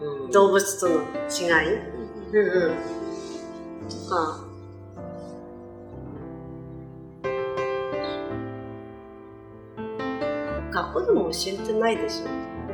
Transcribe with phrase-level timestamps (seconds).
[0.00, 0.30] うん。
[0.30, 0.94] 動物との
[1.28, 2.76] 違い、うんうん、
[3.88, 4.46] とか、
[10.72, 12.26] 学校でも教えてないでしょ。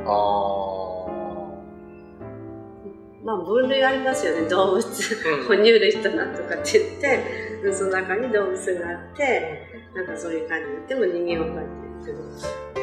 [0.05, 1.13] あ
[3.23, 4.85] まあ分類ありますよね、動物。
[4.85, 12.17] ー哺乳類となんとかって言って、その中に動物があって、なんかそういう感じで、でも人間を描いてる。
[12.75, 12.82] け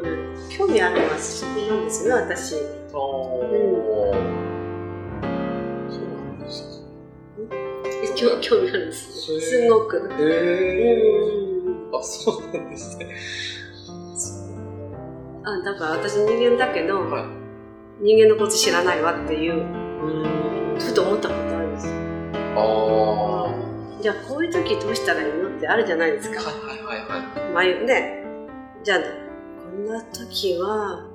[0.00, 2.54] ど、なん興味あるのはそこなんですよね、私。
[2.92, 3.50] おー
[5.88, 6.80] そうなんです
[8.16, 9.40] 興興味あるんです。
[9.40, 10.10] すごく。
[10.18, 10.22] え。
[11.34, 13.06] うんあ、そうなんですね。
[15.44, 17.24] あだから私人間だけど、はい。
[18.02, 19.58] 人間のこと知らないわっていう、う
[20.76, 20.78] ん。
[20.78, 21.92] ふと思ったことあるんですよ。
[22.56, 24.02] ああ。
[24.02, 26.40] じゃあこういう時どうしたらいいのってあるじゃないですか。
[26.40, 27.52] はいはいはいはい。
[27.52, 28.24] 前ね、
[28.82, 29.04] じゃあこ
[29.70, 31.06] んな時は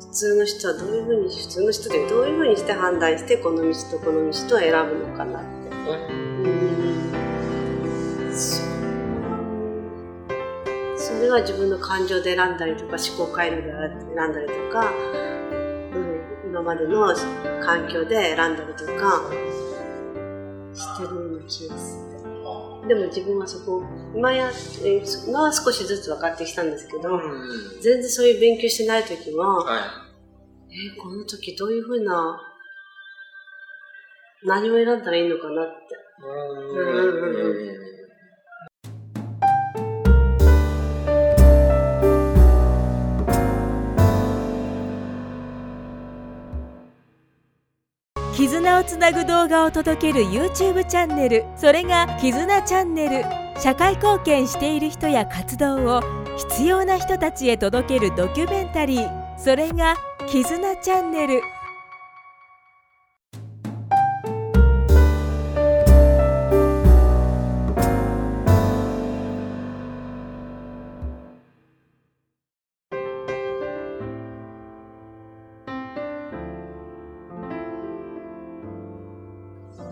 [0.00, 5.48] 普通の人はどういうふうに普通の人でどういうふうにして判断してこの道とこの道と選ぶのかなって。
[6.42, 6.68] うん
[10.96, 14.92] それは自分の感情で選んだりとか思考回路で選んだりとか、
[15.92, 17.14] うん、今までの
[17.64, 19.22] 環境で選んだりとか
[20.74, 22.17] してるような気がする。
[22.88, 24.50] でも自分はそこ今や
[24.84, 27.80] え今は少しずつ分かってきたんですけど、うん。
[27.82, 29.80] 全然そういう勉強してない時は、はい。
[30.70, 32.40] えーこの時どういうふうな
[34.44, 35.72] 何を選んだらいいのかなって。
[36.22, 37.87] うん。
[48.48, 51.44] 絆をつなぐ動画を届ける YouTube チャンネル。
[51.54, 53.22] それが絆チャンネル。
[53.60, 56.00] 社会貢献している人や活動を
[56.50, 59.38] 必要な人たちへ届けるドキュメンタリー。
[59.38, 59.96] それが
[60.28, 61.42] 絆チャンネル。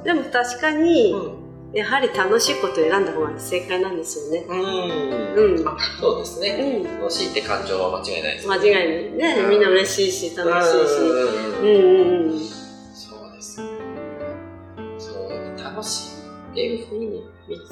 [0.06, 1.46] でも確かに、うん。
[1.72, 4.46] やはり楽しいことを選んだ方が正解なんですよね。
[4.48, 5.56] うん。
[5.58, 6.82] うんあそうですね。
[6.84, 7.00] うん。
[7.00, 8.48] 楽しいって感情は間違いないです。
[8.48, 9.34] 間違いない。
[9.36, 11.00] ね、みんな嬉しいし、楽しいし。
[11.00, 12.38] うんうんうんうん。
[12.38, 13.56] そうです。
[14.98, 16.16] そう、楽しい
[16.52, 17.06] っていうふうに
[17.48, 17.70] 見つ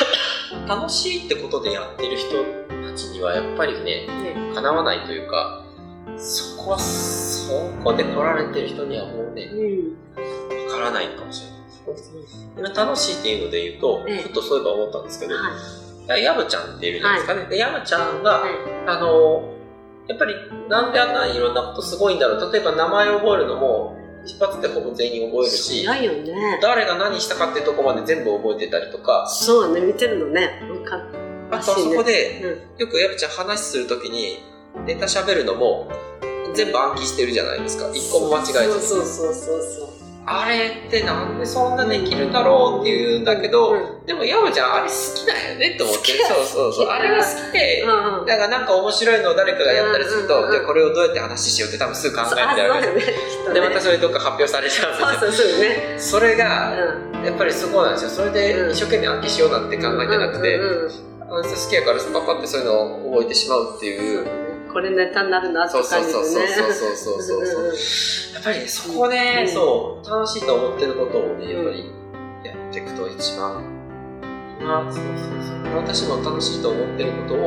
[0.68, 5.64] 楽しいってことでやってる人たちにはやっぱりね、ね、かなわないというか、
[6.16, 7.52] そこは、そ
[7.84, 9.96] こで来られてる人にはもうね、うん。
[10.80, 11.56] わからないかもしれない。
[12.58, 16.22] 今楽しいっていうので言うと、ええふとそういえば思ったんですけど、はい。
[16.22, 17.46] ヤブちゃんっているじゃないですかね。
[17.46, 18.50] で、ヤブちゃんが、はい。
[18.86, 19.52] あの、
[20.08, 20.34] やっぱり
[20.68, 22.52] なんであんないろんなことすごいんだろう。
[22.52, 26.58] 例えば名前を覚えるのも、一発でほぼ全員覚えるし、ね。
[26.60, 30.62] 誰が何したかってとこまで全部覚えてたりとか、そうね、見てるのね。
[31.50, 32.80] あとあそこで、うん。
[32.80, 34.42] よくヤブちゃん話するときに、
[34.84, 35.88] ネタ喋るのも、
[36.54, 37.88] 全部暗記してるじゃないですか。
[37.92, 38.82] 一個も間違えずに。
[38.82, 39.95] そうそうそうそう。
[40.28, 46.18] あれってなんでそんなできるんだろうっていうんだけど、うんでもヤブちゃんあれ好きだよねって思ってる。
[46.26, 46.88] そうそうそう。
[46.88, 48.26] あれが好きで、うんうん。
[48.26, 52.94] だからなんか面白いのを誰かがやったりすると、うんうんうんじゃあこれをどうやって話しようって多分すぐ考えてあ、る。
[52.94, 53.04] ね。
[53.06, 53.12] ね
[53.54, 55.08] で、またそれどっか発表されちゃうんですよ。
[55.08, 55.94] そうそうそうね。
[55.98, 56.72] それが、
[57.14, 57.24] うん。
[57.24, 58.10] やっぱりそこなんですよ。
[58.10, 60.90] それで一生懸命暗記しようなんて考えてなくて、うんうんうん
[61.28, 64.24] あの人好きやからパパってそういうのを覚えてしまうっていう。
[64.76, 66.48] これネタになるなってそうそう感じでそうね。
[66.48, 67.62] そうそうそうそうそう。
[67.62, 71.90] んんんやっぱりね、そこね、うんそう、楽しいと思ってることをね、やっぱり
[72.44, 73.64] やっていくと一番、
[74.60, 75.76] まあ、そうそうそう。
[75.76, 77.38] 私も楽しいと思ってることを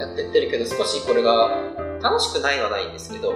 [0.00, 1.54] やってってるけど、少しこれが
[2.02, 3.32] 楽しくないはないんですけど、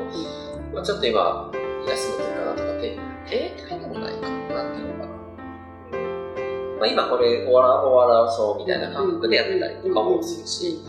[0.74, 1.52] まあ、ちょっと今、
[1.86, 2.98] 休むというかなとかって、
[3.28, 5.14] 停滞でもないかなっていうのかな。
[6.80, 10.80] まあ、今これ終わら終わらそうみたいな感覚でやってたりとかもするし、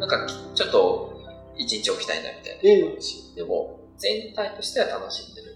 [0.00, 1.17] なんかちょっと
[1.58, 5.47] 一日置きたいなみたいなのもあるし、でも全体としては楽しんでる